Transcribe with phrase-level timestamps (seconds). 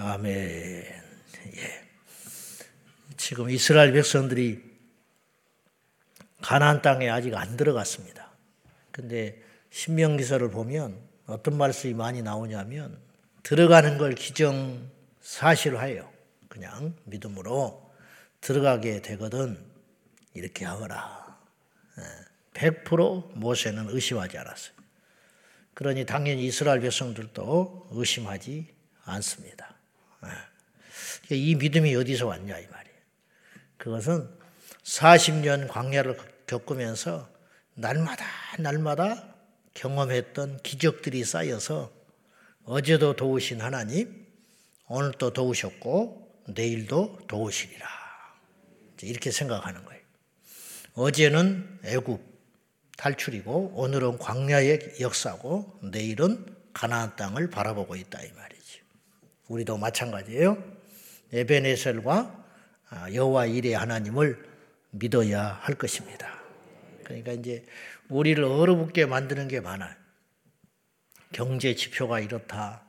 [0.00, 0.30] 아멘.
[1.56, 1.88] 예.
[3.16, 4.62] 지금 이스라엘 백성들이
[6.40, 8.30] 가나안 땅에 아직 안 들어갔습니다.
[8.92, 12.96] 근데 신명기서를 보면 어떤 말씀이 많이 나오냐면
[13.42, 14.88] 들어가는 걸 기정
[15.20, 16.08] 사실화해요.
[16.48, 17.92] 그냥 믿음으로
[18.40, 19.58] 들어가게 되거든
[20.32, 21.38] 이렇게 하거라.
[22.54, 23.38] 100% 예.
[23.38, 24.74] 모세는 의심하지 않았어요.
[25.74, 28.72] 그러니 당연히 이스라엘 백성들도 의심하지
[29.04, 29.67] 않습니다.
[30.24, 31.36] 예.
[31.36, 32.98] 이 믿음이 어디서 왔냐 이 말이에요.
[33.76, 34.28] 그것은
[34.82, 36.16] 40년 광야를
[36.46, 37.28] 겪으면서
[37.74, 38.24] 날마다
[38.58, 39.34] 날마다
[39.74, 41.92] 경험했던 기적들이 쌓여서
[42.64, 44.26] 어제도 도우신 하나님,
[44.88, 47.86] 오늘도 도우셨고 내일도 도우시리라.
[49.02, 50.02] 이렇게 생각하는 거예요.
[50.94, 52.20] 어제는 애굽
[52.96, 58.57] 탈출이고 오늘은 광야의 역사고 내일은 가나안 땅을 바라보고 있다 이 말이죠.
[59.48, 60.62] 우리도 마찬가지예요.
[61.32, 62.44] 에베네셀과
[62.90, 64.46] 아, 여호와 일의 하나님을
[64.90, 66.38] 믿어야 할 것입니다.
[67.04, 67.66] 그러니까 이제
[68.08, 69.94] 우리를 얼어붙게 만드는 게 많아요.
[71.32, 72.82] 경제 지표가 이렇다.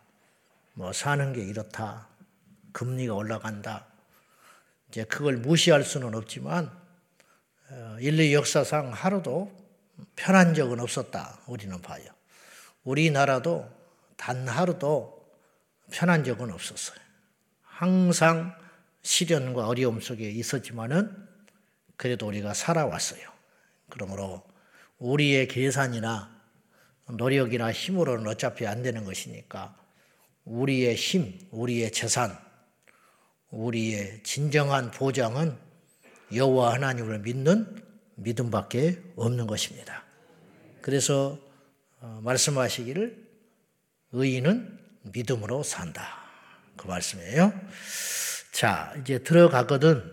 [0.73, 2.07] 뭐 사는 게 이렇다.
[2.71, 3.87] 금리가 올라간다.
[4.89, 6.71] 이제 그걸 무시할 수는 없지만
[7.71, 9.51] 어, 인류 역사상 하루도
[10.15, 11.39] 편한 적은 없었다.
[11.47, 12.05] 우리는 봐요.
[12.83, 13.69] 우리나라도
[14.15, 15.18] 단 하루도
[15.91, 16.97] 편한 적은 없었어요.
[17.61, 18.55] 항상
[19.01, 21.27] 시련과 어려움 속에 있었지만은
[21.95, 23.21] 그래도 우리가 살아왔어요.
[23.89, 24.43] 그러므로
[24.99, 26.39] 우리의 계산이나
[27.07, 29.75] 노력이나 힘으로는 어차피 안 되는 것이니까
[30.45, 32.37] 우리의 힘, 우리의 재산,
[33.51, 35.57] 우리의 진정한 보장은
[36.33, 37.83] 여호와 하나님을 믿는
[38.15, 40.03] 믿음밖에 없는 것입니다.
[40.81, 41.39] 그래서
[42.01, 43.27] 어, 말씀하시기를
[44.11, 46.17] 의인은 믿음으로 산다.
[46.77, 47.53] 그 말씀이에요.
[48.51, 50.03] 자, 이제 들어가거든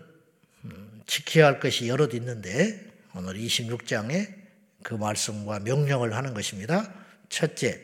[0.65, 4.33] 음, 지켜야 할 것이 여럿 있는데 오늘 26장에
[4.83, 6.93] 그 말씀과 명령을 하는 것입니다.
[7.29, 7.81] 첫째,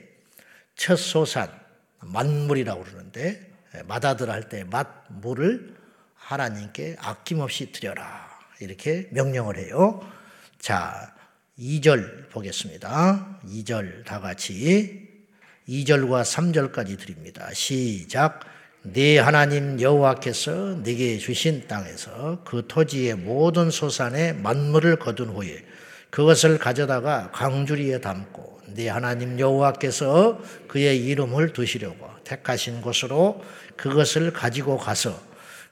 [0.75, 1.49] 첫 소산,
[1.99, 3.51] 만물이라고 그러는데
[3.85, 5.75] 맛아들 할 때 맛물을
[6.15, 8.29] 하나님께 아낌없이 드려라.
[8.59, 9.99] 이렇게 명령을 해요.
[10.59, 11.13] 자,
[11.57, 13.41] 2절 보겠습니다.
[13.45, 15.02] 2절 다 같이
[15.67, 17.49] 2절과 3절까지 드립니다.
[17.53, 18.41] 시작.
[18.81, 25.63] 네 하나님 여호와께서 네게 주신 땅에서 그 토지의 모든 소산의 만물을 거둔 후에
[26.09, 33.41] 그것을 가져다가 광주리에 담고 네 하나님 여호와께서 그의 이름을 두시려고 택하신 곳으로
[33.77, 35.17] 그것을 가지고 가서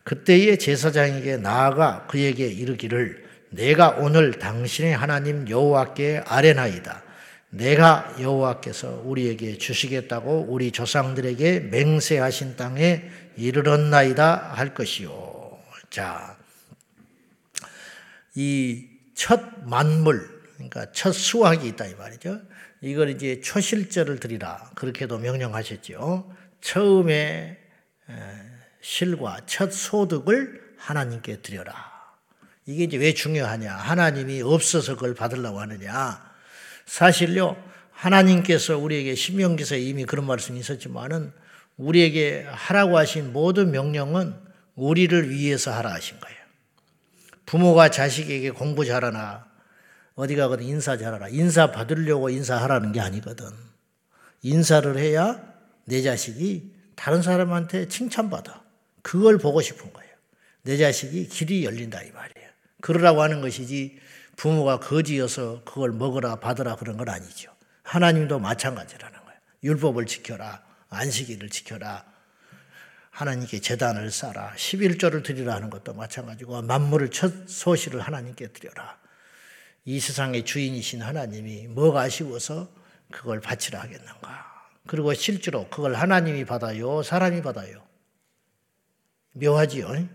[0.03, 7.11] 그때의 제사장에게 나아가 그에게 이르기를 내가 오늘 당신의 하나님 여호와께 아뢰나이다.
[7.51, 15.59] 내가 여호와께서 우리에게 주시겠다고 우리 조상들에게 맹세하신 땅에 이르렀나이다 할 것이요.
[15.89, 16.38] 자,
[18.35, 18.91] 이
[19.22, 22.41] 첫 만물, 그러니까 첫 수확이 있다 이 말이죠.
[22.81, 26.35] 이걸 이제 초실절을 드리라 그렇게도 명령하셨죠.
[26.59, 27.59] 처음에
[28.81, 31.75] 실과 첫 소득을 하나님께 드려라.
[32.66, 33.75] 이게 이제 왜 중요하냐?
[33.75, 36.31] 하나님이 없어서 그걸 받으려고 하느냐?
[36.91, 37.56] 사실요,
[37.91, 41.31] 하나님께서 우리에게 신명기서에 이미 그런 말씀이 있었지만은
[41.78, 44.35] 우리에게 하라고 하신 모든 명령은
[44.75, 46.38] 우리를 위해서 하라 하신 거예요.
[47.46, 49.47] 부모가 자식에게 공부 잘하나
[50.16, 51.30] 어디 가거든 인사 잘하라.
[51.30, 53.46] 인사 받으려고 인사하라는 게 아니거든.
[54.41, 55.41] 인사를 해야
[55.85, 58.63] 내 자식이 다른 사람한테 칭찬받아.
[59.01, 60.12] 그걸 보고 싶은 거예요.
[60.63, 62.50] 내 자식이 길이 열린다 이 말이에요.
[62.81, 63.97] 그러라고 하는 것이지
[64.41, 67.56] 부모가 거지여서 그걸 먹으라 받으라 그런 건 아니죠.
[67.84, 69.40] 하나님도 마찬가지라는 거예요.
[69.63, 70.63] 율법을 지켜라.
[70.90, 72.03] 안식일을 지켜라.
[73.12, 74.56] 하나님께 재단을 쌓라.
[74.56, 78.97] 11조를 드리라 하는 것도 마찬가지고 만물을 첫 소시를 하나님께 드려라.
[79.85, 82.68] 이 세상의 주인이신 하나님이 뭐가 아쉬워서
[83.12, 84.69] 그걸 바치라 하겠는가.
[84.88, 87.03] 그리고 실제로 그걸 하나님이 받아요?
[87.03, 87.84] 사람이 받아요?
[89.33, 90.07] 묘하지요?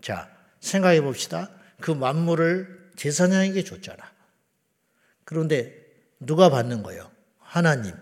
[0.00, 1.50] 자, 생각해 봅시다.
[1.80, 3.98] 그 만물을 제사장에게 줬잖아.
[5.24, 5.74] 그런데
[6.20, 7.10] 누가 받는 거예요?
[7.38, 7.94] 하나님.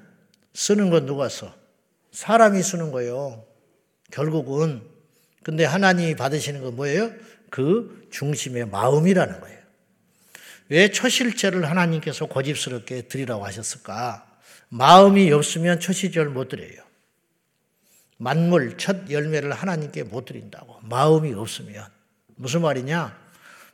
[0.54, 1.54] 쓰는 건 누가 써?
[2.12, 3.44] 사람이 쓰는 거예요.
[4.10, 4.82] 결국은.
[5.42, 7.12] 근데 하나님이 받으시는 건 뭐예요?
[7.50, 9.58] 그 중심의 마음이라는 거예요.
[10.68, 14.26] 왜 초실제를 하나님께서 고집스럽게 드리라고 하셨을까?
[14.68, 16.82] 마음이 없으면 초시절 못 드려요.
[18.16, 20.80] 만물 첫 열매를 하나님께 못 드린다고.
[20.82, 21.86] 마음이 없으면.
[22.36, 23.25] 무슨 말이냐?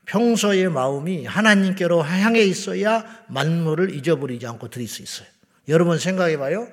[0.07, 5.29] 평소의 마음이 하나님께로 향해 있어야 만물을 잊어버리지 않고 드릴 수 있어요.
[5.69, 6.69] 여러분 생각해 봐요.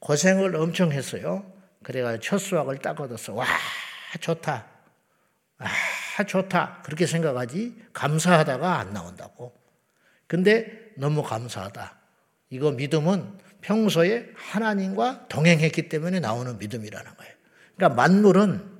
[0.00, 1.50] 고생을 엄청 했어요.
[1.82, 3.34] 그래가 첫 수확을 딱 얻었어.
[3.34, 3.46] 와,
[4.20, 4.66] 좋다.
[5.58, 6.82] 아, 좋다.
[6.84, 9.54] 그렇게 생각하지 감사하다가 안 나온다고.
[10.26, 11.96] 근데 너무 감사하다.
[12.50, 17.32] 이거 믿음은 평소에 하나님과 동행했기 때문에 나오는 믿음이라는 거예요.
[17.76, 18.78] 그러니까 만물은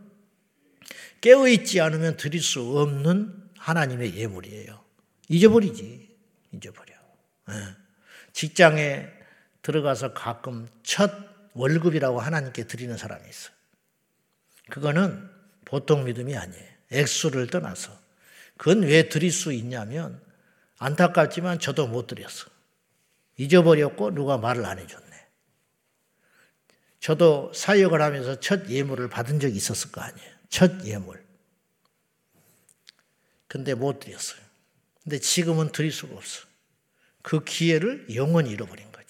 [1.21, 4.83] 깨어있지 않으면 드릴 수 없는 하나님의 예물이에요.
[5.29, 6.17] 잊어버리지.
[6.53, 6.95] 잊어버려.
[7.51, 7.55] 예.
[8.33, 9.07] 직장에
[9.61, 11.13] 들어가서 가끔 첫
[11.53, 13.51] 월급이라고 하나님께 드리는 사람이 있어.
[14.71, 15.29] 그거는
[15.67, 16.65] 보통 믿음이 아니에요.
[16.93, 17.93] 액수를 떠나서.
[18.57, 20.19] 그건 왜 드릴 수 있냐면
[20.79, 22.47] 안타깝지만 저도 못 드렸어.
[23.37, 25.27] 잊어버렸고 누가 말을 안 해줬네.
[27.01, 30.31] 저도 사역을 하면서 첫 예물을 받은 적이 있었을 거 아니에요.
[30.49, 31.28] 첫 예물.
[33.49, 34.41] 근데 못 드렸어요.
[35.03, 36.47] 근데 지금은 드릴 수가 없어.
[37.23, 39.09] 그 기회를 영원히 잃어버린 거지.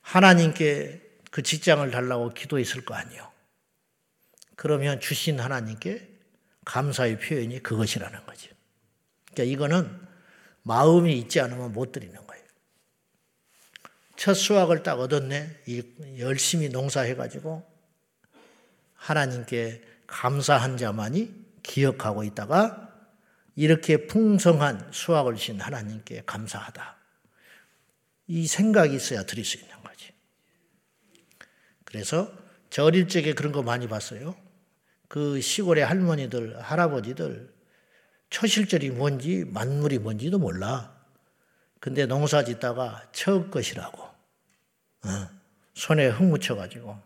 [0.00, 3.30] 하나님께 그 직장을 달라고 기도했을 거 아니에요.
[4.56, 6.08] 그러면 주신 하나님께
[6.64, 8.48] 감사의 표현이 그것이라는 거지.
[9.32, 10.08] 그러니까 이거는
[10.62, 12.44] 마음이 있지 않으면 못 드리는 거예요.
[14.16, 15.64] 첫 수확을 딱 얻었네.
[16.18, 17.64] 열심히 농사해가지고
[18.94, 21.37] 하나님께 감사한 자만이
[21.68, 22.88] 기억하고 있다가
[23.54, 26.96] 이렇게 풍성한 수확을 주신 하나님께 감사하다.
[28.28, 30.12] 이 생각이 있어야 드릴 수 있는 거지.
[31.84, 32.32] 그래서
[32.70, 34.34] 저 어릴 적에 그런 거 많이 봤어요.
[35.08, 37.54] 그 시골의 할머니들, 할아버지들
[38.30, 40.96] 초실절이 뭔지 만물이 뭔지도 몰라.
[41.80, 44.02] 근데 농사 짓다가 처 것이라고.
[44.02, 45.28] 어,
[45.74, 46.98] 손에 흙 묻혀가지고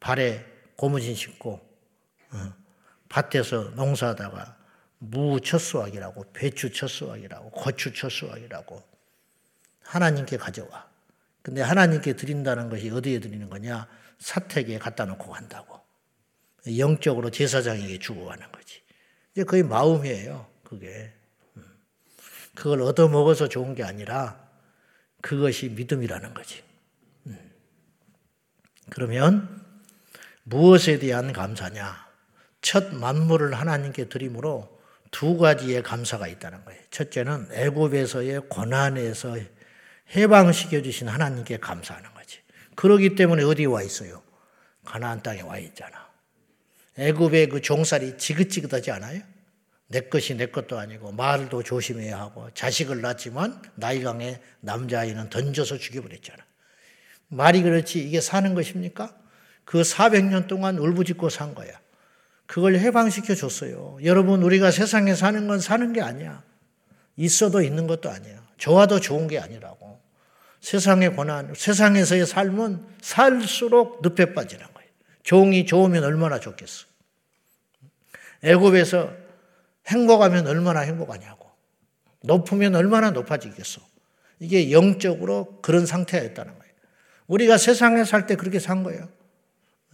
[0.00, 0.44] 발에
[0.76, 1.60] 고무신 신고
[2.32, 2.65] 어,
[3.16, 4.56] 밭에서 농사하다가
[4.98, 8.82] 무 첫수확이라고 배추 첫수확이라고 고추 첫수확이라고
[9.82, 10.86] 하나님께 가져와.
[11.40, 13.88] 근데 하나님께 드린다는 것이 어디에 드리는 거냐?
[14.18, 15.80] 사택에 갖다 놓고 간다고.
[16.76, 18.82] 영적으로 제사장에게 주고 가는 거지.
[19.32, 20.46] 이제 거의 마음이에요.
[20.64, 21.12] 그게.
[21.56, 21.64] 음.
[22.54, 24.44] 그걸 얻어먹어서 좋은 게 아니라
[25.22, 26.62] 그것이 믿음이라는 거지.
[27.26, 27.52] 음.
[28.90, 29.64] 그러면
[30.42, 32.05] 무엇에 대한 감사냐?
[32.66, 34.76] 첫 만물을 하나님께 드림으로
[35.12, 36.80] 두 가지의 감사가 있다는 거예요.
[36.90, 39.36] 첫째는 애굽에서의 고난에서
[40.16, 42.40] 해방시켜 주신 하나님께 감사하는 거지.
[42.74, 44.20] 그러기 때문에 어디 와 있어요?
[44.84, 46.08] 가나안 땅에 와 있잖아.
[46.98, 49.22] 애굽의 그 종살이 지긋지긋하지 않아요?
[49.86, 56.44] 내 것이 내 것도 아니고 말도 조심해야 하고 자식을 낳지만 나이강에 남자아이는 던져서 죽여버렸잖아.
[57.28, 59.16] 말이 그렇지 이게 사는 것입니까?
[59.64, 61.85] 그 400년 동안 울부짖고 산 거야.
[62.46, 63.98] 그걸 해방시켜 줬어요.
[64.04, 66.42] 여러분, 우리가 세상에 사는 건 사는 게 아니야.
[67.16, 68.46] 있어도 있는 것도 아니야.
[68.56, 70.00] 좋아도 좋은 게 아니라고.
[70.60, 74.88] 세상의 고난, 세상에서의 삶은 살수록 늪에 빠지는 거예요.
[75.22, 76.86] 종이 좋으면 얼마나 좋겠어.
[78.42, 79.12] 애굽에서
[79.86, 81.50] 행복하면 얼마나 행복하냐고.
[82.22, 83.80] 높으면 얼마나 높아지겠어.
[84.40, 86.74] 이게 영적으로 그런 상태였다는 거예요.
[87.26, 89.08] 우리가 세상에 살 때 그렇게 산 거예요.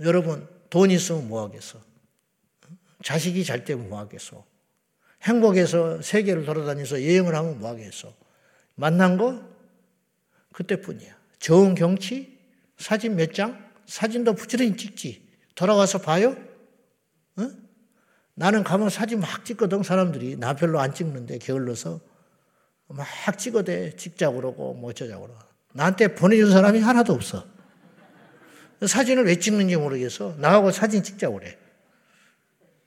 [0.01, 1.79] 여러분, 돈 있으면 뭐 하겠어?
[3.03, 4.45] 자식이 잘 때면 뭐 하겠어?
[5.23, 8.13] 행복해서 세계를 돌아다니면서 여행을 하면 뭐 하겠어?
[8.75, 9.43] 만난 거
[10.53, 11.17] 그때뿐이야.
[11.39, 12.39] 좋은 경치,
[12.79, 15.29] 사진 몇 장, 사진도 부지런히 찍지.
[15.55, 16.37] 돌아와서 봐요?
[17.37, 17.51] 어?
[18.35, 22.01] 나는 가면 사진 막 찍거든 사람들이 나 별로 안 찍는데 게을러서
[22.89, 23.07] 막
[23.39, 25.41] 찍어대 찍자고 그러고 뭐 어쩌자고 그러고
[25.73, 27.47] 나한테 보내준 사람이 하나도 없어.
[28.85, 30.35] 사진을 왜 찍는지 모르겠어.
[30.39, 31.59] 나하고 사진 찍자고 그래.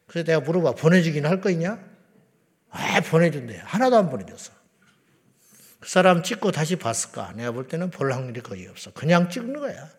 [0.08, 0.76] 그래서 내가 물어봐.
[0.76, 1.80] 보내주긴 할 거냐?
[2.70, 3.62] 아, 보내준대.
[3.64, 4.52] 하나도 안 보내줬어.
[5.80, 7.34] 그 사람 찍고 다시 봤을까?
[7.34, 8.92] 내가 볼 때는 볼 확률이 거의 없어.
[8.92, 9.90] 그냥 찍는 거야.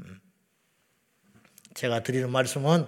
[0.00, 0.20] 음.
[1.74, 2.86] 제가 드리는 말씀은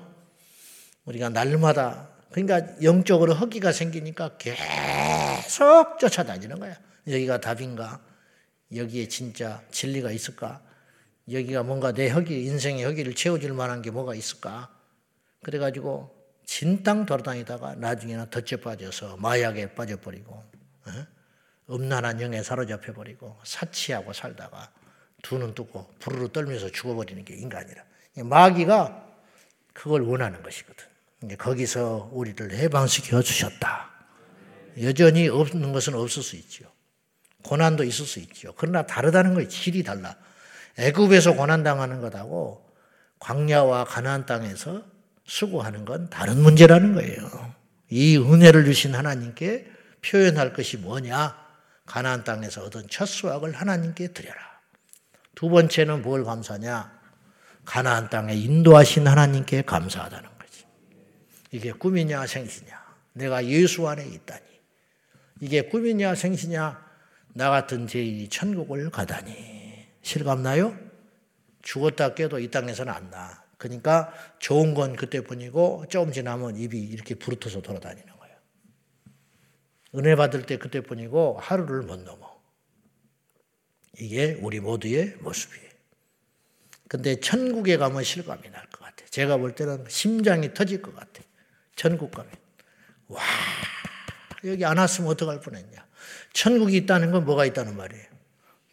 [1.07, 6.77] 우리가 날마다 그러니까 영적으로 허기가 생기니까 계속 쫓아다니는 거야.
[7.07, 8.03] 여기가 답인가?
[8.75, 10.63] 여기에 진짜 진리가 있을까?
[11.31, 14.71] 여기가 뭔가 내 허기, 인생의 허기를 채워줄 만한 게 뭐가 있을까?
[15.43, 16.16] 그래가지고
[16.47, 21.07] 진땅 돌아다니다가 나중에는 덫에 빠져서 마약에 빠져버리고 어?
[21.71, 24.71] 음란한 영에 사로잡혀 버리고 사치하고 살다가
[25.23, 27.83] 두 눈 뜨고 부르르 떨면서 죽어버리는 게 인간이라.
[28.25, 29.05] 마귀가
[29.73, 30.87] 그걸 원하는 것이거든.
[31.37, 33.91] 거기서 우리를 해방시켜 주셨다.
[34.83, 36.71] 여전히 없는 것은 없을 수 있죠.
[37.43, 38.55] 고난도 있을 수 있죠.
[38.57, 39.49] 그러나 다르다는 거예요.
[39.49, 40.15] 질이 달라.
[40.79, 42.65] 애굽에서 고난 당하는 것하고
[43.19, 44.85] 광야와 가나안 땅에서
[45.27, 47.55] 수고하는 건 다른 문제라는 거예요.
[47.91, 49.71] 이 은혜를 주신 하나님께
[50.05, 51.47] 표현할 것이 뭐냐?
[51.85, 54.41] 가나안 땅에서 얻은 첫 수확을 하나님께 드려라.
[55.35, 56.97] 두 번째는 뭘 감사냐?
[57.65, 60.65] 가나안 땅에 인도하신 하나님께 감사하다는 거지.
[61.51, 62.85] 이게 꿈이냐 생시냐.
[63.13, 64.43] 내가 예수 안에 있다니.
[65.41, 66.87] 이게 꿈이냐 생시냐.
[67.35, 69.87] 나 같은 죄인이 천국을 가다니.
[70.03, 70.77] 실감나요?
[71.63, 73.46] 죽었다 깨도 이 땅에서는 안 나.
[73.57, 78.37] 그러니까 좋은 건 그때뿐이고 조금 지나면 입이 이렇게 부르터서 돌아다니는 거예요.
[79.95, 82.37] 은혜 받을 때 그때뿐이고 하루를 못 넘어.
[83.99, 85.67] 이게 우리 모두의 모습이에요.
[86.89, 89.05] 근데 천국에 가면 실감이 날 것 같아.
[89.11, 91.23] 제가 볼 때는 심장이 터질 것 같아.
[91.75, 92.31] 천국 가면.
[93.09, 93.23] 와,
[94.45, 95.87] 여기 안 왔으면 어떡할 뻔 했냐.
[96.33, 98.05] 천국이 있다는 건 뭐가 있다는 말이에요?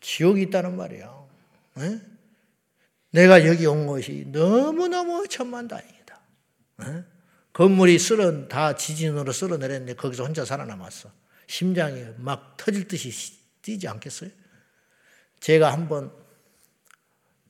[0.01, 1.29] 지옥이 있다는 말이에요.
[1.79, 1.99] 에?
[3.13, 6.19] 내가 여기 온 것이 너무너무 천만다행이다.
[6.81, 7.03] 에?
[7.53, 11.11] 건물이 쓸어, 다 지진으로 쓸어 내렸는데 거기서 혼자 살아남았어.
[11.45, 14.31] 심장이 막 터질 듯이 뛰지 않겠어요?
[15.39, 16.11] 제가 한번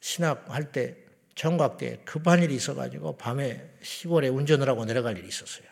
[0.01, 0.97] 신학할 때
[1.35, 5.65] 정각 때 급한 일이 있어가지고 밤에 시골에 운전을 하고 내려갈 일이 있었어요.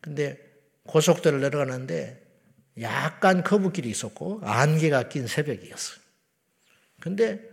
[0.00, 0.38] 근데
[0.84, 2.24] 고속도로를 내려가는데
[2.80, 5.98] 약간 거북길이 있었고 안개가 낀 새벽이었어요.
[7.00, 7.47] 근데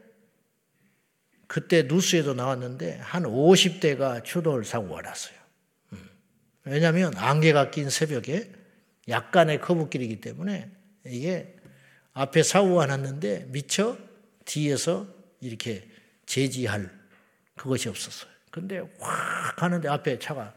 [1.48, 5.36] 그때 뉴스에도 나왔는데 한 50대가 추돌 사고가 났어요.
[5.94, 6.10] 음.
[6.64, 8.52] 왜냐하면 안개가 낀 새벽에
[9.08, 10.72] 약간의 거북길이기 때문에
[11.06, 11.56] 이게
[12.14, 13.98] 앞에 사고가 났는데 미처
[14.46, 15.08] 뒤에서
[15.42, 15.88] 이렇게
[16.26, 16.90] 제지할
[17.56, 18.32] 그것이 없었어요.
[18.52, 20.54] 근데 확 가는데 앞에 차가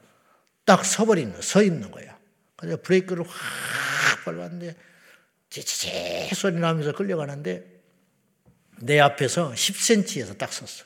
[0.65, 2.19] 딱 서버리는, 서 있는 거야.
[2.57, 4.75] 그래서 브레이크를 확 밟았는데
[5.51, 7.78] 찌찌찌 소리 나면서 끌려가는데
[8.81, 10.85] 내 앞에서 10cm에서 딱 섰어.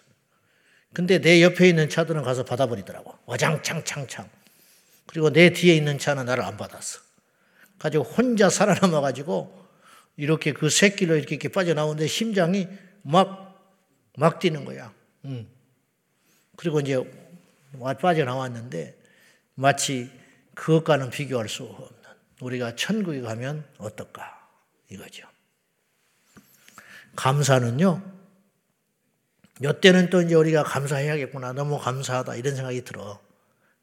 [0.93, 3.17] 근데 내 옆에 있는 차들은 가서 받아버리더라고.
[3.27, 4.29] 와장창창창.
[5.07, 7.01] 그리고 내 뒤에 있는 차는 나를 안 받았어.
[7.79, 9.63] 가지고 혼자 살아남아가지고
[10.17, 12.69] 이렇게 그 새끼로 이렇게, 이렇게 빠져나오는데 심장이
[13.03, 13.77] 막,
[14.17, 14.93] 막 뛰는 거야.
[15.25, 15.49] 음.
[16.57, 17.03] 그리고 이제
[18.01, 18.97] 빠져나왔는데
[19.55, 20.11] 마치
[20.55, 21.89] 그것과는 비교할 수 없는
[22.41, 24.49] 우리가 천국에 가면 어떨까
[24.91, 25.27] 이거죠.
[27.17, 28.03] 감사는요.
[29.61, 31.53] 몇 때는 또 이제 우리가 감사해야겠구나.
[31.53, 32.37] 너무 감사하다.
[32.37, 33.21] 이런 생각이 들어.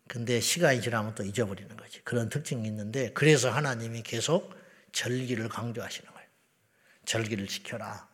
[0.08, 2.02] 근데 시간이 지나면 또 잊어버리는 거지.
[2.04, 4.54] 그런 특징이 있는데 그래서 하나님이 계속
[4.92, 6.28] 절기를 강조하시는 거예요.
[7.06, 8.08] 절기를 지켜라.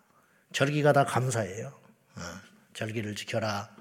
[0.51, 1.67] 절기가 다 감사예요.
[2.15, 2.21] 어,
[2.73, 3.73] 절기를 지켜라.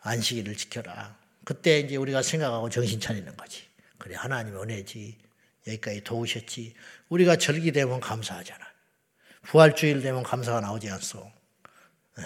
[0.00, 1.16] 안식일을 지켜라.
[1.44, 3.64] 그때 이제 우리가 생각하고 정신 차리는 거지.
[3.98, 5.18] 그래, 하나님 은혜지.
[5.66, 6.74] 여기까지 도우셨지.
[7.08, 8.71] 우리가 절기 되면 감사하잖아.
[9.42, 11.30] 부활주일 되면 감사가 나오지 않소.
[12.18, 12.22] 예.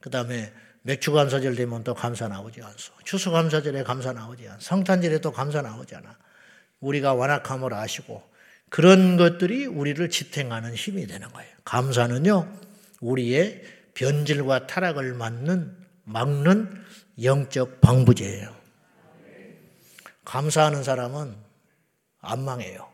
[0.00, 0.52] 그 다음에
[0.82, 2.92] 맥주감사절 되면 또 감사 나오지 않소.
[3.04, 4.60] 추수감사절에 감사 나오지 않소.
[4.60, 6.16] 성탄절에 또 감사 나오잖아.
[6.80, 8.22] 우리가 완악함을 아시고
[8.68, 11.50] 그런 것들이 우리를 지탱하는 힘이 되는 거예요.
[11.64, 12.52] 감사는요,
[13.00, 13.62] 우리의
[13.94, 16.84] 변질과 타락을 막는, 막는
[17.22, 18.54] 영적 방부제예요.
[20.24, 21.36] 감사하는 사람은
[22.20, 22.90] 안 망해요.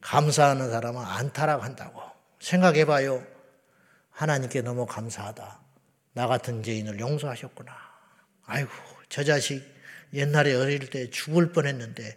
[0.00, 2.13] 감사하는 사람은 안 타락한다고.
[2.44, 3.26] 생각해 봐요.
[4.10, 5.60] 하나님께 너무 감사하다.
[6.12, 7.72] 나 같은 죄인을 용서하셨구나.
[8.44, 8.70] 아이고,
[9.08, 9.64] 저 자식
[10.12, 12.16] 옛날에 어릴 때 죽을 뻔 했는데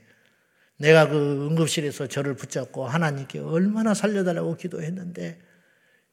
[0.76, 5.40] 내가 그 응급실에서 저를 붙잡고 하나님께 얼마나 살려달라고 기도했는데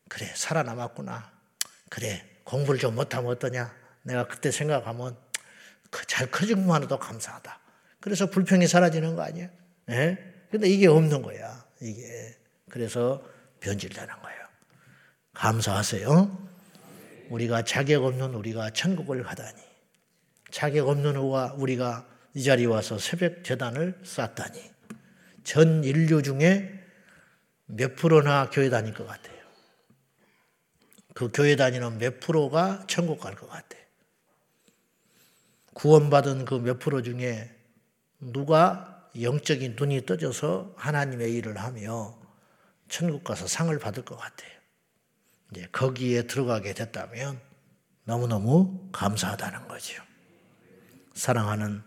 [0.09, 1.33] 그래, 살아남았구나.
[1.91, 3.75] 그래, 공부를 좀 못하면 어떠냐?
[4.03, 5.17] 내가 그때 생각하면
[5.91, 7.59] 그잘 커진 것만 해도 감사하다.
[8.01, 9.49] 그래서 불평이 사라지는 거 아니야?
[9.91, 10.19] 예?
[10.53, 11.65] 근데 이게 없는 거야.
[11.81, 12.37] 이게.
[12.71, 13.34] 그래서
[13.65, 14.45] 변질되는 거예요.
[15.33, 16.49] 감사하세요.
[17.31, 19.61] 우리가 자격 없는 우리가 천국을 가다니.
[20.51, 24.63] 자격 없는 우리가 이 자리에 와서 새벽 재단을 쌓다니.
[25.43, 26.81] 전 인류 중에
[27.67, 29.35] 몇 프로나 교회 다닐 것 같아요.
[31.15, 33.77] 그 교회 다니는 몇 프로가 천국 갈 것 같아.
[35.75, 37.51] 구원받은 그 몇 프로 중에
[38.21, 42.24] 누가 영적인 눈이 떠져서 하나님의 일을 하며
[42.89, 44.51] 천국 가서 상을 받을 것 같아요.
[45.51, 47.41] 이제 거기에 들어가게 됐다면
[48.05, 50.03] 너무너무 감사하다는 거죠.
[51.15, 51.83] 사랑하는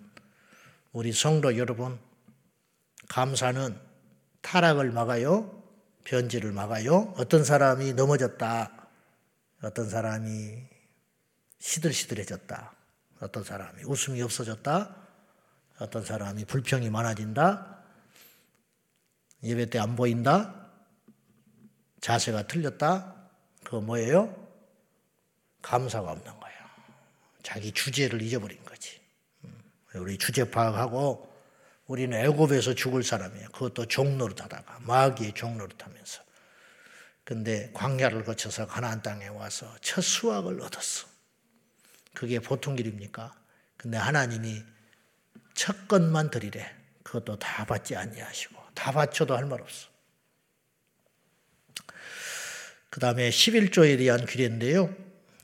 [0.92, 2.00] 우리 성도 여러분,
[3.10, 3.80] 감사는
[4.42, 5.64] 타락을 막아요.
[6.06, 7.14] 변질을 막아요.
[7.18, 8.88] 어떤 사람이 넘어졌다.
[9.64, 10.64] 어떤 사람이
[11.60, 12.74] 시들시들해졌다.
[13.20, 14.96] 어떤 사람이 웃음이 없어졌다.
[15.80, 17.84] 어떤 사람이 불평이 많아진다.
[19.44, 20.67] 예배 때 안 보인다.
[22.02, 23.16] 자세가 틀렸다.
[23.64, 24.34] 그거 뭐예요?
[25.62, 26.58] 감사가 없는 거예요.
[27.44, 29.00] 자기 주제를 잊어버린 거지.
[29.44, 29.62] 음,
[29.96, 31.28] 우리 주제 파악하고
[31.88, 33.50] 우리는 애굽에서 죽을 사람이에요.
[33.50, 36.24] 그것도 종노릇하다가 마귀의 종노릇하면서.
[37.24, 41.08] 근데 광야를 거쳐서 가나안 땅에 와서 첫 수확을 얻었어.
[42.14, 43.36] 그게 보통 일입니까?
[43.76, 44.64] 근데 하나님이
[45.54, 46.74] 첫 것만 드리래.
[47.04, 49.88] 그것도 다 받지 아니하시고 다 바쳐도 할 말 없어.
[52.98, 54.92] 그 다음에 11조에 대한 규례인데요.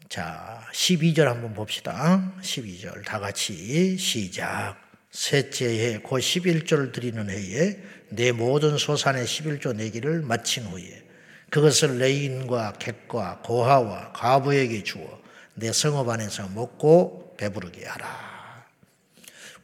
[0.09, 2.33] 자, 12절 한번 봅시다.
[2.41, 4.77] 12절 다 같이 시작.
[5.11, 7.77] 셋째 해, 곧 11조를 드리는 해에
[8.09, 11.03] 내 모든 소산의 11조 내기를 마친 후에
[11.51, 15.21] 그것을 레인과 객과 고하와 가부에게 주어
[15.53, 18.65] 내 성읍 안에서 먹고 배부르게 하라.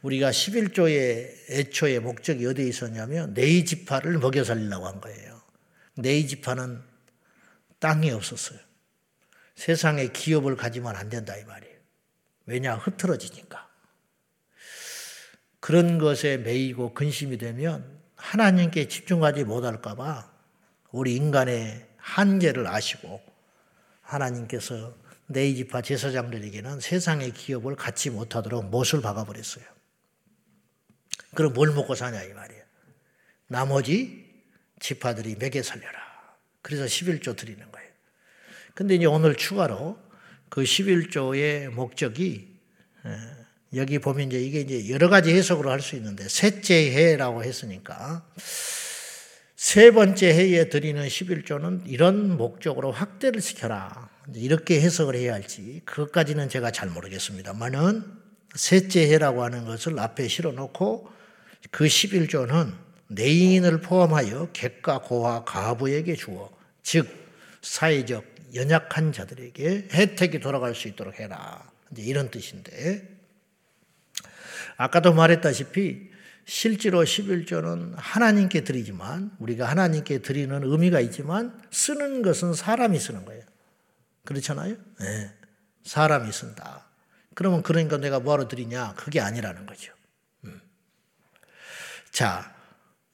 [0.02, 5.40] 우리가 11조의 애초의 목적이 어디에 있었냐면 네이 지파를 먹여 살리려고 한 거예요.
[5.96, 6.89] 네이 지파는
[7.80, 8.58] 땅이 없었어요.
[9.56, 11.76] 세상에 기업을 가지면 안 된다 이 말이에요.
[12.46, 13.68] 왜냐 흐트러지니까.
[15.60, 20.32] 그런 것에 매이고 근심이 되면 하나님께 집중하지 못할까 봐
[20.90, 23.20] 우리 인간의 한계를 아시고
[24.00, 24.94] 하나님께서
[25.26, 29.64] 네이지파 제사장들에게는 세상의 기업을 갖지 못하도록 못을 박아버렸어요.
[31.34, 32.64] 그럼 뭘 먹고 사냐 이 말이에요.
[33.46, 34.44] 나머지
[34.80, 36.09] 지파들이 먹여 살려라.
[36.62, 37.88] 그래서 11조 드리는 거예요.
[38.74, 39.98] 근데 이제 오늘 추가로
[40.48, 42.48] 그 11조의 목적이
[43.74, 48.26] 여기 보면 이제 이게 이제 여러 가지 해석으로 할 수 있는데 셋째 해라고 했으니까
[49.56, 54.08] 세 번째 해에 드리는 11조는 이런 목적으로 확대를 시켜라.
[54.34, 58.04] 이렇게 해석을 해야 할지 그것까지는 제가 잘 모르겠습니다만은
[58.54, 61.08] 셋째 해라고 하는 것을 앞에 실어 놓고
[61.70, 62.72] 그 11조는
[63.10, 66.50] 내인을 포함하여 객과 고와 가부에게 주어
[66.82, 67.08] 즉
[67.62, 68.24] 사회적
[68.54, 71.70] 연약한 자들에게 혜택이 돌아갈 수 있도록 해라.
[71.92, 73.08] 이제 이런 뜻인데
[74.76, 76.10] 아까도 말했다시피
[76.46, 83.42] 실제로 11조는 하나님께 드리지만 우리가 하나님께 드리는 의미가 있지만 쓰는 것은 사람이 쓰는 거예요.
[84.24, 84.76] 그렇잖아요?
[85.00, 85.32] 네.
[85.84, 86.86] 사람이 쓴다.
[87.34, 88.94] 그러면 그러니까 내가 뭐하러 드리냐?
[88.96, 89.92] 그게 아니라는 거죠.
[90.44, 90.60] 음.
[92.10, 92.52] 자,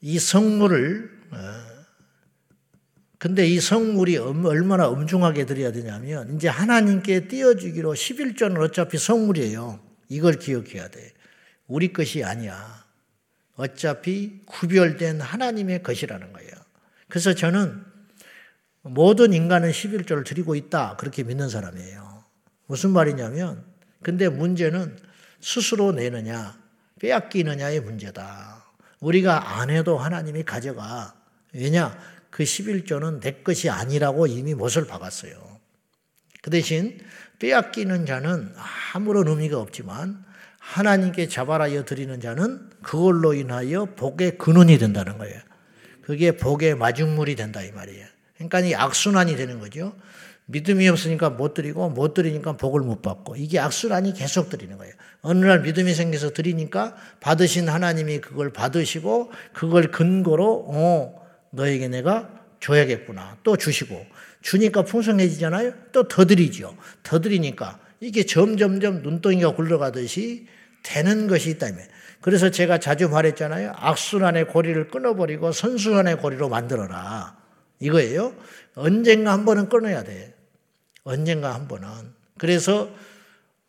[0.06, 1.36] 이 성물을 어,
[3.18, 9.80] 근데 이 성물이 얼마나 엄중하게 드려야 되냐면 이제 하나님께 띄워주기로 11조는 어차피 성물이에요.
[10.08, 11.12] 이걸 기억해야 돼.
[11.66, 12.84] 우리 것이 아니야.
[13.56, 16.52] 어차피 구별된 하나님의 것이라는 거예요.
[17.08, 17.82] 그래서 저는
[18.82, 20.94] 모든 인간은 11조를 드리고 있다.
[20.98, 22.22] 그렇게 믿는 사람이에요.
[22.66, 23.64] 무슨 말이냐면,
[24.04, 24.98] 근데 문제는
[25.40, 26.56] 스스로 내느냐,
[27.00, 28.55] 빼앗기느냐의 문제다.
[29.00, 31.14] 우리가 안 해도 하나님이 가져가.
[31.52, 31.98] 왜냐?
[32.30, 35.58] 그 11조는 내 것이 아니라고 이미 못을 박았어요.
[36.42, 36.98] 그 대신
[37.38, 38.52] 빼앗기는 자는
[38.92, 40.24] 아무런 의미가 없지만
[40.58, 45.40] 하나님께 자발하여 드리는 자는 그걸로 인하여 복의 근원이 된다는 거예요.
[46.02, 48.06] 그게 복의 마중물이 된다 이 말이에요.
[48.34, 49.96] 그러니까 이 악순환이 되는 거죠.
[50.46, 54.94] 믿음이 없으니까 못 드리고 못 드리니까 복을 못 받고 이게 악순환이 계속 드리는 거예요.
[55.22, 62.30] 어느 날 믿음이 생겨서 드리니까 받으신 하나님이 그걸 받으시고 그걸 근거로 어 너에게 내가
[62.60, 64.06] 줘야겠구나 또 주시고
[64.40, 65.72] 주니까 풍성해지잖아요.
[65.90, 66.76] 또 더 드리죠.
[67.02, 70.46] 더 드리니까 이게 점점점 눈덩이가 굴러가듯이
[70.84, 71.80] 되는 것이 있다면.
[72.20, 73.72] 그래서 제가 자주 말했잖아요.
[73.74, 77.36] 악순환의 고리를 끊어버리고 선순환의 고리로 만들어라.
[77.80, 78.34] 이거예요.
[78.74, 80.35] 언젠가 한 번은 끊어야 돼.
[81.06, 81.88] 언젠가 한 번은.
[82.36, 82.90] 그래서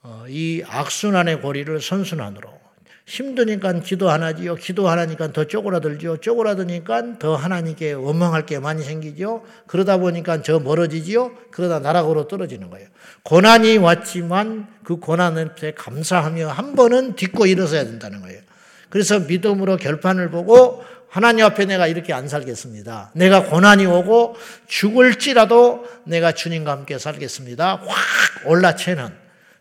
[0.01, 2.57] 어, 이 악순환의 고리를 선순환으로
[3.05, 4.55] 힘드니까 기도 하나지요.
[4.55, 6.17] 기도 하나니까 더 쪼그라들죠.
[6.17, 9.45] 쪼그라드니까 더 하나님께 원망할 게 많이 생기죠.
[9.65, 11.31] 그러다 보니까 저 멀어지지요.
[11.51, 12.89] 그러다 나락으로 떨어지는 거예요.
[13.23, 15.45] 고난이 왔지만 그 고난에
[15.75, 18.41] 감사하며 한 번은 딛고 일어서야 된다는 거예요.
[18.89, 20.83] 그래서 믿음으로 결판을 보고
[21.17, 23.09] 하나님 앞에 내가 이렇게 안 살겠습니다.
[23.15, 24.35] 내가 고난이 오고
[24.67, 27.81] 죽을지라도 내가 주님과 함께 살겠습니다.
[27.83, 29.09] 확 올라채는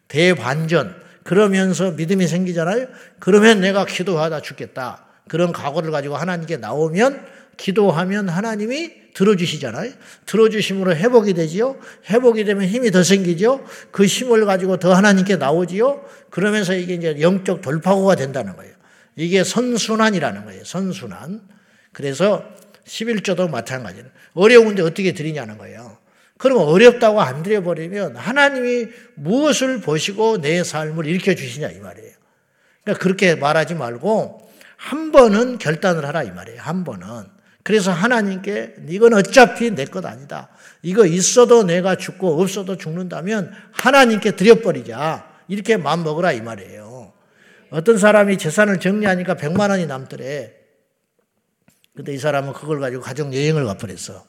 [0.06, 0.94] 대반전.
[1.24, 2.88] 그러면서 믿음이 생기잖아요.
[3.20, 5.06] 그러면 내가 기도하다 죽겠다.
[5.28, 7.24] 그런 각오를 가지고 하나님께 나오면
[7.56, 9.92] 기도하면 하나님이 들어주시잖아요.
[10.26, 11.76] 들어주심으로 회복이 되지요.
[12.10, 13.64] 회복이 되면 힘이 더 생기죠.
[13.92, 16.04] 그 힘을 가지고 더 하나님께 나오지요.
[16.28, 18.75] 그러면서 이게 이제 영적 돌파구가 된다는 거예요.
[19.16, 20.64] 이게 선순환이라는 거예요.
[20.64, 21.40] 선순환.
[21.92, 22.44] 그래서
[22.86, 24.06] 11조도 마찬가지예요.
[24.34, 25.96] 어려운데 어떻게 드리냐는 거예요.
[26.38, 32.12] 그러면 어렵다고 안 드려버리면 하나님이 무엇을 보시고 내 삶을 일으켜 주시냐 이 말이에요.
[32.84, 36.60] 그러니까 그렇게 말하지 말고 한 번은 결단을 하라 이 말이에요.
[36.60, 37.24] 한 번은.
[37.62, 40.50] 그래서 하나님께 이건 어차피 내 것 아니다.
[40.82, 45.26] 이거 있어도 내가 죽고 없어도 죽는다면 하나님께 드려버리자.
[45.48, 46.85] 이렇게 마음 먹으라 이 말이에요.
[47.70, 50.54] 어떤 사람이 재산을 정리하니까 100만 원이 남더래.
[51.94, 54.24] 근데 이 사람은 그걸 가지고 가정 여행을 가버렸어.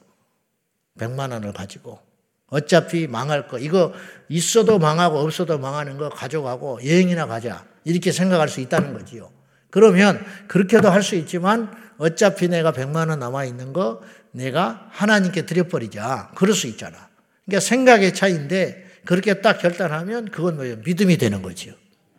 [0.99, 1.99] 100만 원을 가지고
[2.47, 3.59] 어차피 망할 거.
[3.59, 3.93] 이거
[4.29, 7.65] 있어도 망하고 없어도 망하는 거 가져가고 여행이나 가자.
[7.83, 9.31] 이렇게 생각할 수 있다는 거지요.
[9.69, 16.31] 그러면 그렇게도 할 수 있지만 어차피 내가 100만 원 남아 있는 거 내가 하나님께 드려버리자.
[16.35, 17.09] 그럴 수 있잖아.
[17.45, 20.77] 그러니까 생각의 차이인데 그렇게 딱 결단하면 그건 뭐예요?
[20.85, 21.73] 믿음이 되는 거지요.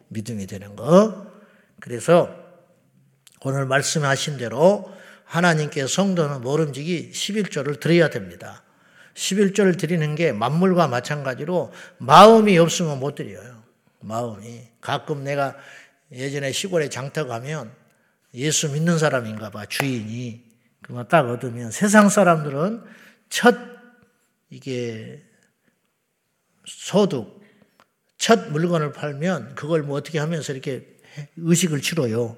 [0.08, 1.26] 믿음이 되는 거.
[1.80, 2.34] 그래서
[3.42, 4.92] 오늘 말씀하신 대로
[5.24, 8.62] 하나님께 성도는 모름지기 11조를 드려야 됩니다.
[9.14, 13.62] 11조를 드리는 게 만물과 마찬가지로 마음이 없으면 못 드려요.
[14.00, 14.68] 마음이.
[14.80, 15.56] 가끔 내가
[16.12, 17.72] 예전에 시골에 장터 가면
[18.34, 20.44] 예수 믿는 사람인가 봐, 주인이.
[20.82, 22.82] 그만 딱 얻으면 세상 사람들은
[23.28, 23.56] 첫
[24.50, 25.22] 이게
[26.64, 27.37] 소득,
[28.18, 30.98] 첫 물건을 팔면 그걸 뭐 어떻게 하면서 이렇게
[31.36, 32.36] 의식을 치러요.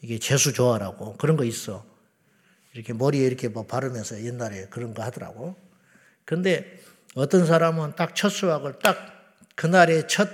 [0.00, 1.16] 이게 재수 좋아라고.
[1.16, 1.84] 그런 거 있어.
[2.72, 5.56] 이렇게 머리에 이렇게 뭐 바르면서 옛날에 그런 거 하더라고.
[6.24, 6.80] 근데
[7.14, 10.28] 어떤 사람은 딱 첫 수확을 딱 그날의 첫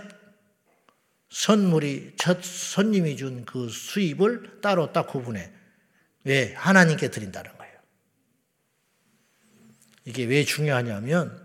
[1.30, 5.50] 선물이 첫 손님이 준 그 수입을 따로 딱 구분해.
[6.24, 6.52] 왜?
[6.54, 7.74] 하나님께 드린다는 거예요.
[10.04, 11.43] 이게 왜 중요하냐면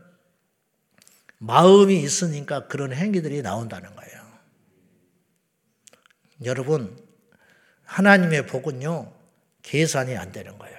[1.39, 4.19] 마음이 있으니까 그런 행위들이 나온다는 거예요.
[6.45, 6.97] 여러분,
[7.83, 9.13] 하나님의 복은요,
[9.63, 10.77] 계산이 안 되는 거예요.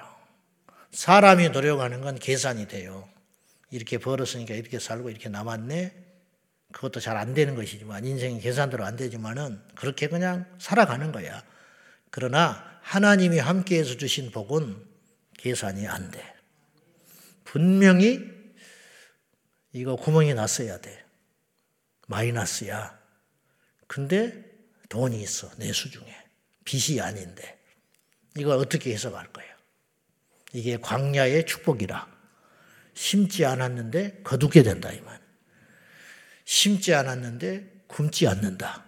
[0.92, 3.08] 사람이 노력하는 건 계산이 돼요.
[3.70, 6.08] 이렇게 벌었으니까 이렇게 살고 이렇게 남았네.
[6.72, 11.42] 그것도 잘 안 되는 것이지만 인생이 계산대로 안 되지만은 그렇게 그냥 살아가는 거야.
[12.10, 14.76] 그러나 하나님이 함께해서 주신 복은
[15.38, 16.22] 계산이 안 돼.
[17.44, 18.39] 분명히
[19.72, 21.04] 이거 구멍이 났어야 돼.
[22.08, 22.98] 마이너스야.
[23.86, 24.44] 근데
[24.88, 25.50] 돈이 있어.
[25.56, 26.06] 내 수 중에.
[26.64, 27.58] 빚이 아닌데.
[28.36, 29.50] 이걸 어떻게 해석할 거예요?
[30.52, 32.08] 이게 광야의 축복이라.
[32.94, 35.20] 심지 않았는데 거두게 된다 이 말.
[36.44, 38.84] 심지 않았는데 굶지 않는다.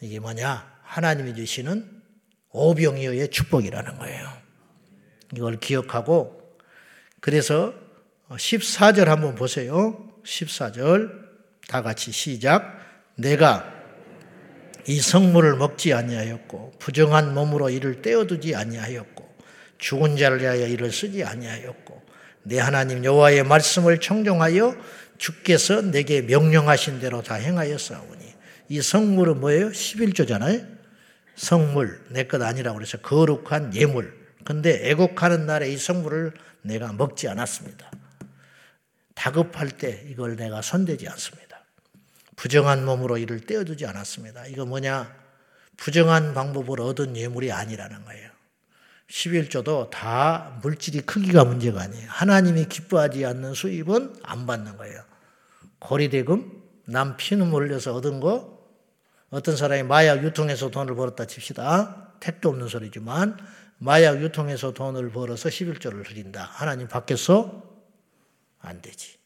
[0.00, 0.80] 이게 뭐냐?
[0.82, 2.02] 하나님이 주시는
[2.50, 4.42] 오병이어의 축복이라는 거예요.
[5.34, 6.56] 이걸 기억하고
[7.20, 7.74] 그래서
[8.28, 10.07] 14절 한번 보세요.
[10.24, 11.10] 14절
[11.68, 12.78] 다 같이 시작.
[13.16, 13.72] 내가
[14.86, 19.28] 이 성물을 먹지 아니하였고 부정한 몸으로 이를 떼어두지 아니하였고
[19.78, 22.02] 죽은 자를 위하여 이를 쓰지 아니하였고
[22.44, 24.76] 내 하나님 여호와의 말씀을 청종하여
[25.18, 28.34] 주께서 내게 명령하신 대로 다 행하였사오니
[28.70, 29.70] 이 성물은 뭐예요?
[29.70, 30.78] 11조잖아요.
[31.36, 34.16] 성물 내 것 아니라고 그래서 거룩한 예물.
[34.44, 37.90] 근데 애곡하는 날에 이 성물을 내가 먹지 않았습니다.
[39.18, 41.64] 다급할 때 이걸 내가 손대지 않습니다.
[42.36, 44.46] 부정한 몸으로 이를 떼어두지 않았습니다.
[44.46, 45.12] 이거 뭐냐?
[45.76, 48.30] 부정한 방법으로 얻은 예물이 아니라는 거예요.
[49.10, 52.06] 11조도 다 물질이 크기가 문제가 아니에요.
[52.08, 55.02] 하나님이 기뻐하지 않는 수입은 안 받는 거예요.
[55.80, 58.56] 고리대금, 남 피눈 흘려서 얻은 거,
[59.30, 62.12] 어떤 사람이 마약 유통해서 돈을 벌었다 칩시다.
[62.20, 63.36] 택도 없는 소리지만,
[63.78, 66.44] 마약 유통해서 돈을 벌어서 11조를 드린다.
[66.52, 67.67] 하나님 밖에서
[68.60, 69.18] 안 되지.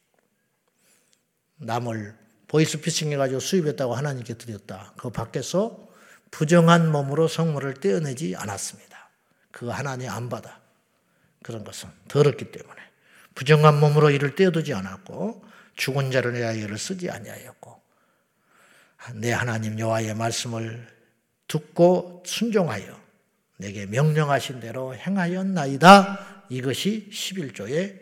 [1.56, 2.16] 남을
[2.48, 4.94] 보이스피싱 해가지고 수입했다고 하나님께 드렸다.
[4.96, 5.88] 그 밖에서
[6.30, 9.10] 부정한 몸으로 성물을 떼어내지 않았습니다.
[9.50, 10.60] 그거 하나님 안 받아.
[11.42, 12.80] 그런 것은 더럽기 때문에.
[13.34, 17.80] 부정한 몸으로 이를 떼어두지 않았고, 죽은 자를 위하여를 쓰지 아니하였고
[19.14, 20.86] 내 하나님 여호와의 말씀을
[21.48, 23.00] 듣고 순종하여
[23.58, 26.46] 내게 명령하신 대로 행하였나이다.
[26.50, 28.01] 이것이 11조의 어,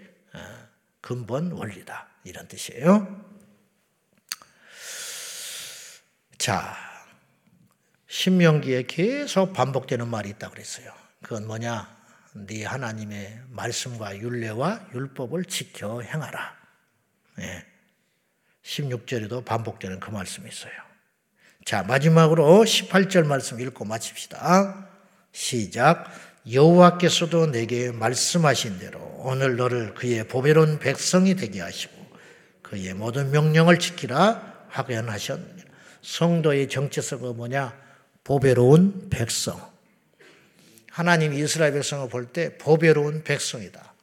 [1.01, 2.09] 근본 원리다.
[2.25, 3.25] 이런 뜻이에요.
[6.39, 6.77] 자,
[8.09, 10.93] 신명기에 계속 반복되는 말이 있다고 그랬어요.
[11.23, 12.01] 그건 뭐냐?
[12.33, 16.57] 네 하나님의 말씀과 율례와 율법을 지켜 행하라.
[17.41, 17.67] 예.
[18.63, 20.73] 16절에도 반복되는 그 말씀이 있어요.
[21.65, 24.89] 자, 마지막으로 18절 말씀 읽고 마칩시다.
[25.33, 26.11] 시작.
[26.51, 31.95] 여호와께서도 내게 말씀하신 대로 오늘 너를 그의 보배로운 백성이 되게 하시고
[32.63, 35.69] 그의 모든 명령을 지키라 확연하셨느니라.
[36.03, 37.77] 성도의 정체성은 뭐냐?
[38.25, 39.61] 보배로운 백성.
[40.91, 43.95] 하나님 이스라엘 백성을 볼 때 보배로운 백성이다.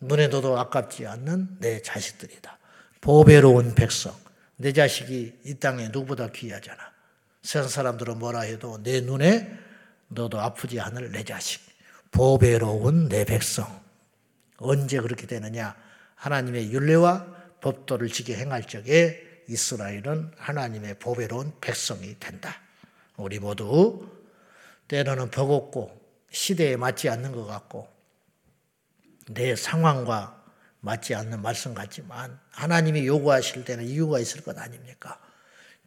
[0.00, 2.58] 눈에 둬도 아깝지 않는 내 자식들이다.
[3.00, 4.14] 보배로운 백성.
[4.56, 6.78] 내 자식이 이 땅에 누구보다 귀하잖아.
[7.42, 9.67] 세상 사람들은 뭐라 해도 내 눈에
[10.08, 11.60] 너도 아프지 않을 내 자식.
[12.10, 13.80] 보배로운 내 백성.
[14.56, 15.76] 언제 그렇게 되느냐?
[16.16, 17.26] 하나님의 윤례와
[17.60, 22.60] 법도를 지게 행할 적에 이스라엘은 하나님의 보배로운 백성이 된다.
[23.16, 24.08] 우리 모두
[24.88, 25.98] 때로는 버겁고
[26.30, 27.88] 시대에 맞지 않는 것 같고
[29.30, 30.44] 내 상황과
[30.80, 35.20] 맞지 않는 말씀 같지만 하나님이 요구하실 때는 이유가 있을 것 아닙니까?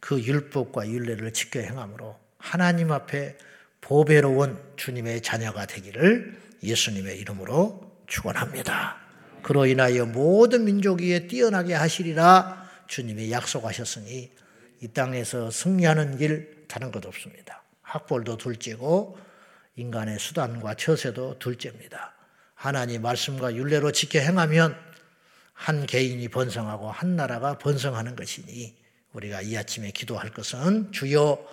[0.00, 3.36] 그 율법과 율례를 지켜 행함으로 하나님 앞에
[3.82, 8.96] 보배로운 주님의 자녀가 되기를 예수님의 이름으로 축원합니다.
[9.42, 14.32] 그로 인하여 모든 민족 위에 뛰어나게 하시리라 주님이 약속하셨으니
[14.80, 17.62] 이 땅에서 승리하는 길 다른 것 없습니다.
[17.82, 19.18] 학벌도 둘째고
[19.76, 22.14] 인간의 수단과 처세도 둘째입니다.
[22.54, 24.76] 하나님 말씀과 윤례로 지켜 행하면
[25.52, 28.76] 한 개인이 번성하고 한 나라가 번성하는 것이니
[29.12, 31.44] 우리가 이 아침에 기도할 것은 주여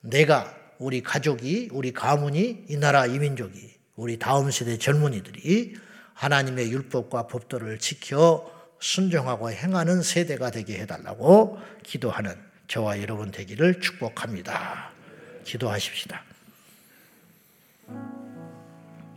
[0.00, 5.76] 내가 우리 가족이 우리 가문이 이 나라 이 민족이 우리 다음 세대 젊은이들이
[6.14, 12.34] 하나님의 율법과 법도를 지켜 순종하고 행하는 세대가 되게 해달라고 기도하는
[12.68, 14.90] 저와 여러분 되기를 축복합니다.
[15.44, 16.22] 기도하십시다.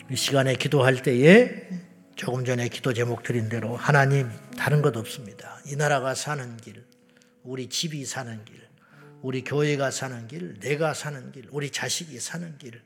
[0.09, 1.67] 이 시간에 기도할 때에
[2.15, 5.59] 조금 전에 기도 제목 드린 대로 하나님 다른 것 없습니다.
[5.65, 6.83] 이 나라가 사는 길,
[7.43, 8.66] 우리 집이 사는 길,
[9.21, 12.81] 우리 교회가 사는 길, 내가 사는 길, 우리 자식이 사는 길,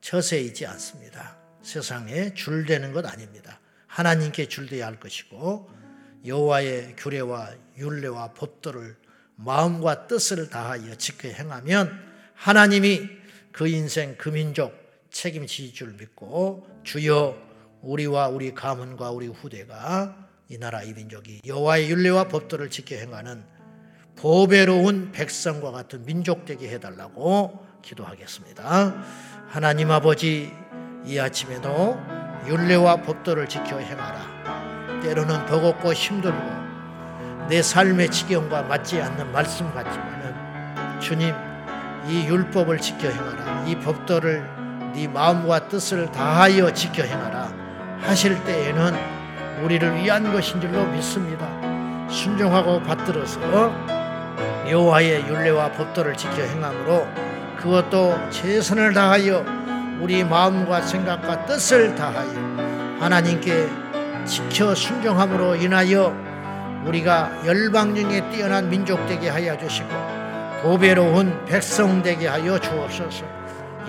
[0.00, 1.36] 처세이지 않습니다.
[1.62, 3.60] 세상에 줄되는 것 아닙니다.
[3.86, 5.70] 하나님께 줄대야 할 것이고
[6.26, 8.96] 여호와의 규례와 율례와 법도를
[9.36, 12.00] 마음과 뜻을 다하여 지켜 행하면
[12.34, 13.08] 하나님이
[13.52, 14.72] 그 인생 그 민족
[15.10, 17.36] 책임지실 줄 믿고 주여
[17.82, 23.44] 우리와 우리 가문과 우리 후대가 이 나라 이 민족이 여호와의 율례와 법도를 지켜 행하는
[24.16, 28.94] 보배로운 백성과 같은 민족 되게 해달라고 기도하겠습니다.
[29.48, 30.52] 하나님 아버지
[31.04, 32.00] 이 아침에도
[32.46, 35.00] 율례와 법도를 지켜 행하라.
[35.02, 36.38] 때로는 버겁고 힘들고
[37.48, 41.34] 내 삶의 지경과 맞지 않는 말씀 같지만은 주님
[42.08, 43.64] 이 율법을 지켜 행하라.
[43.66, 47.52] 이 법도를 네 마음과 뜻을 다하여 지켜 행하라.
[48.00, 48.94] 하실 때에는
[49.64, 51.48] 우리를 위한 것인 줄로 믿습니다.
[52.08, 54.01] 순종하고 받들어서
[54.72, 57.06] 여호와의 율례와 법도를 지켜 행함으로
[57.58, 59.44] 그것도 최선을 다하여
[60.00, 62.32] 우리 마음과 생각과 뜻을 다하여
[62.98, 63.68] 하나님께
[64.24, 66.16] 지켜 순종함으로 인하여
[66.86, 69.90] 우리가 열방 중에 뛰어난 민족 되게 하여 주시고
[70.62, 73.26] 보배로운 백성 되게 하여 주옵소서.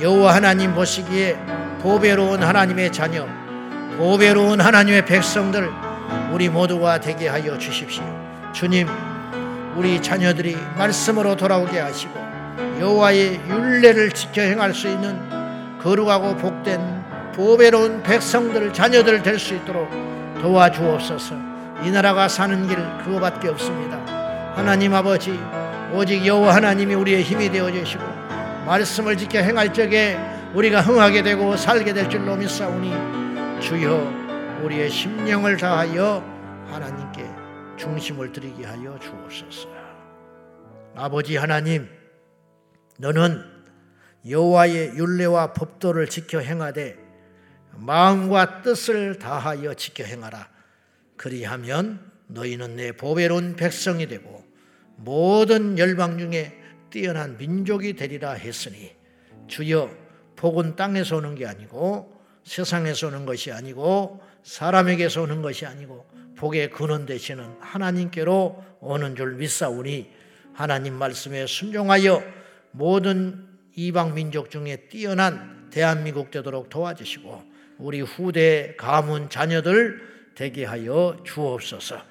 [0.01, 1.37] 여호와 하나님 보시기에
[1.81, 3.25] 보배로운 하나님의 자녀,
[3.97, 5.71] 보배로운 하나님의 백성들
[6.33, 8.03] 우리 모두가 되게 하여 주십시오.
[8.51, 8.87] 주님,
[9.75, 12.13] 우리 자녀들이 말씀으로 돌아오게 하시고
[12.79, 15.19] 여호와의 율례를 지켜 행할 수 있는
[15.81, 17.03] 거룩하고 복된
[17.35, 19.89] 보배로운 백성들 자녀들 될 수 있도록
[20.41, 21.35] 도와주옵소서.
[21.83, 23.97] 이 나라가 사는 길 그거밖에 없습니다.
[24.55, 25.39] 하나님 아버지
[25.93, 28.03] 오직 여호와 하나님이 우리의 힘이 되어 주시고
[28.65, 30.19] 말씀을 지켜 행할 적에
[30.53, 32.93] 우리가 흥하게 되고 살게 될 줄로 믿사오니
[33.59, 34.11] 주여
[34.63, 36.23] 우리의 심령을 다하여
[36.71, 37.02] 하나님께
[37.83, 39.67] 중심을 드리게 하여 주옵소서.
[40.95, 41.89] 아버지 하나님,
[42.97, 43.43] 너는
[44.29, 46.97] 여호와의 율례와 법도를 지켜 행하되
[47.75, 50.49] 마음과 뜻을 다하여 지켜 행하라.
[51.17, 54.45] 그리하면 너희는 내 보배로운 백성이 되고
[54.95, 56.57] 모든 열방 중에
[56.89, 58.95] 뛰어난 민족이 되리라 했으니
[59.47, 59.89] 주여
[60.37, 62.13] 복은 땅에서 오는 게 아니고
[62.45, 66.12] 세상에서 오는 것이 아니고 사람에게서 오는 것이 아니고
[66.43, 70.11] 복의 근원 되시는 하나님께로 오는 줄 믿사오니
[70.53, 72.21] 하나님 말씀에 순종하여
[72.71, 77.43] 모든 이방 민족 중에 뛰어난 대한민국 되도록 도와주시고
[77.77, 82.01] 우리 후대 가문 자녀들 되게 하여 주옵소서.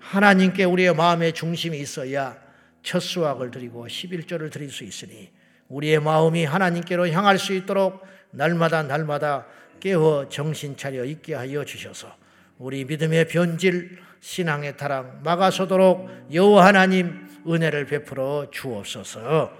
[0.00, 2.36] 하나님께 우리의 마음의 중심이 있어야
[2.82, 5.30] 첫 수확을 드리고 11조를 드릴 수 있으니
[5.68, 9.46] 우리의 마음이 하나님께로 향할 수 있도록 날마다 날마다
[9.78, 12.25] 깨어 정신 차려 있게 하여 주셔서
[12.58, 19.52] 우리 믿음의 변질, 신앙의 타락 막아서도록 여호와 하나님 은혜를 베풀어 주옵소서.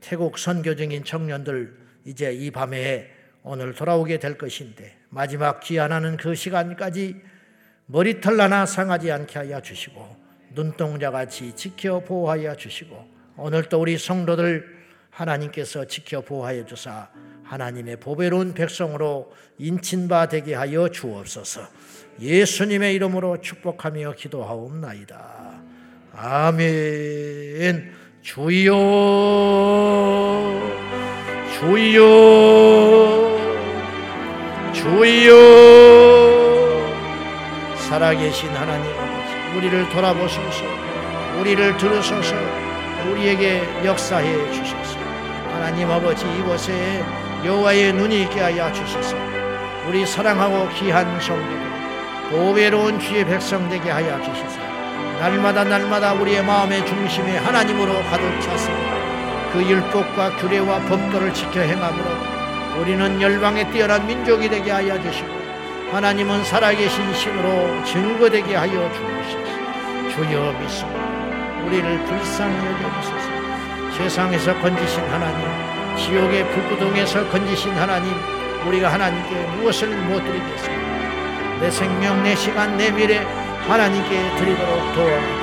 [0.00, 3.10] 태국 선교 중인 청년들 이제 이 밤에
[3.42, 7.16] 오늘 돌아오게 될 것인데 마지막 귀환하는 그 시간까지
[7.86, 10.16] 머리털 하나 상하지 않게 하여 주시고
[10.54, 14.78] 눈동자 같이 지켜 보호하여 주시고 오늘 또 우리 성도들
[15.10, 17.08] 하나님께서 지켜 보호하여 주사
[17.44, 21.62] 하나님의 보배로운 백성으로 인친바 되게 하여 주옵소서.
[22.20, 25.18] 예수님의 이름으로 축복하며 기도하옵나이다.
[26.14, 27.92] 아멘.
[28.22, 28.74] 주여,
[31.58, 32.04] 주여,
[34.72, 35.68] 주여.
[37.88, 38.90] 살아계신 하나님
[39.56, 40.64] 우리를 돌아보소서,
[41.40, 42.34] 우리를 들으소서,
[43.10, 44.98] 우리에게 역사해 주소서.
[45.52, 47.02] 하나님 아버지 이곳에
[47.44, 49.16] 여호와의 눈이 있게 하여 주소서.
[49.88, 51.77] 우리 사랑하고 귀한 성도들
[52.30, 54.60] 보배로운 주의 백성 되게 하여 주시사
[55.18, 58.70] 날마다 날마다 우리의 마음의 중심에 하나님으로 가득 차서
[59.52, 62.04] 그 율법과 규례와 법도를 지켜 행함으로
[62.80, 65.28] 우리는 열방에 뛰어난 민족이 되게 하여 주시고
[65.90, 69.58] 하나님은 살아계신 신으로 증거되게 하여 주옵소서.
[70.10, 73.28] 주여 믿습니다 우리를 불쌍히 여겨주소서.
[73.96, 78.12] 세상에서 건지신 하나님 지옥의 불구동에서 건지신 하나님
[78.66, 80.77] 우리가 하나님께 무엇을 못 드리겠습니까
[81.60, 83.18] 내 생명 내 시간 내 미래
[83.66, 85.37] 하나님께 드리도록 도와주옵소서